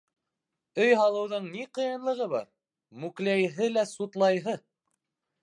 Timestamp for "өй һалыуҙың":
0.85-1.45